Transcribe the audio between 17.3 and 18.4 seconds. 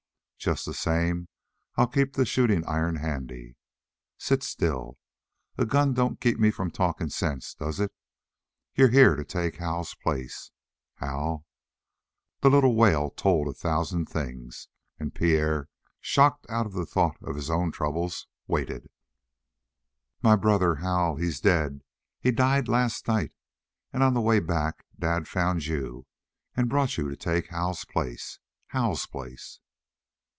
his own troubles,